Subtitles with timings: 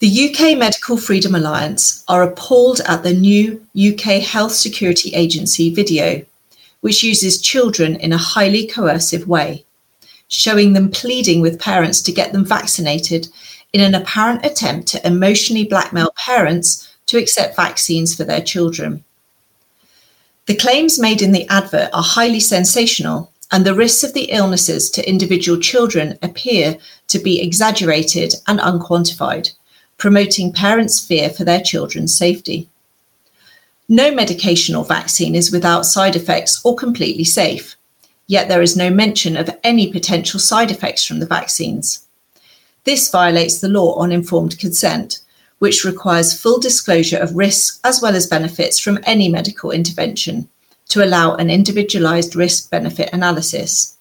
[0.00, 6.24] The UK Medical Freedom Alliance are appalled at the new UK Health Security Agency video,
[6.80, 9.66] which uses children in a highly coercive way,
[10.28, 13.28] showing them pleading with parents to get them vaccinated
[13.74, 19.04] in an apparent attempt to emotionally blackmail parents to accept vaccines for their children.
[20.46, 24.88] The claims made in the advert are highly sensational, and the risks of the illnesses
[24.92, 26.78] to individual children appear
[27.08, 29.50] to be exaggerated and unquantified
[30.00, 32.68] promoting parents' fear for their children's safety.
[33.86, 37.76] No medication or vaccine is without side effects or completely safe,
[38.26, 42.06] yet there is no mention of any potential side effects from the vaccines.
[42.84, 45.20] This violates the law on informed consent,
[45.58, 50.48] which requires full disclosure of risks as well as benefits from any medical intervention
[50.88, 53.98] to allow an individualized risk benefit analysis.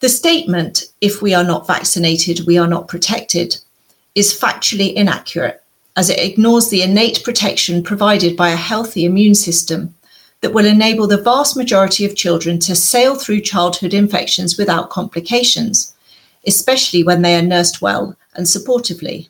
[0.00, 3.58] The statement, if we are not vaccinated, we are not protected,
[4.14, 5.62] is factually inaccurate,
[5.96, 9.94] as it ignores the innate protection provided by a healthy immune system
[10.42, 15.94] that will enable the vast majority of children to sail through childhood infections without complications,
[16.46, 19.28] especially when they are nursed well and supportively.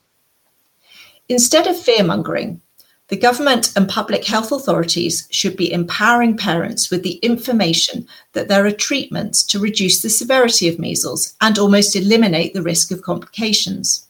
[1.28, 2.60] Instead of fear mongering,
[3.08, 8.64] the government and public health authorities should be empowering parents with the information that there
[8.64, 14.08] are treatments to reduce the severity of measles and almost eliminate the risk of complications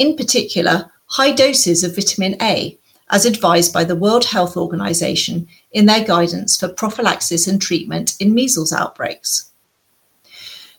[0.00, 2.78] in particular, high doses of vitamin A,
[3.10, 8.34] as advised by the World Health Organization in their guidance for prophylaxis and treatment in
[8.34, 9.50] measles outbreaks.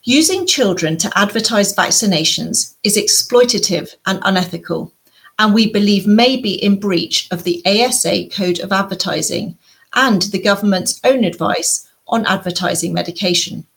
[0.03, 4.91] Using children to advertise vaccinations is exploitative and unethical,
[5.37, 9.55] and we believe may be in breach of the ASA Code of Advertising
[9.93, 13.67] and the government's own advice on advertising medication.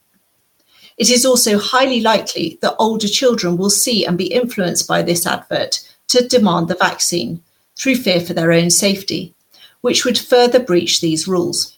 [0.97, 5.27] It is also highly likely that older children will see and be influenced by this
[5.27, 7.43] advert to demand the vaccine
[7.77, 9.35] through fear for their own safety,
[9.81, 11.77] which would further breach these rules.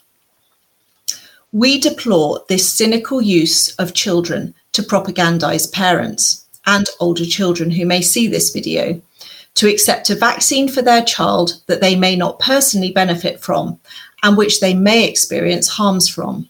[1.53, 8.03] We deplore this cynical use of children to propagandize parents and older children who may
[8.03, 9.01] see this video
[9.55, 13.81] to accept a vaccine for their child that they may not personally benefit from
[14.23, 16.47] and which they may experience harms from.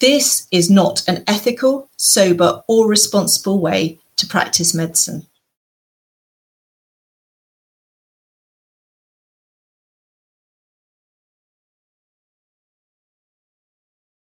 [0.00, 5.26] This is not an ethical, sober, or responsible way to practice medicine.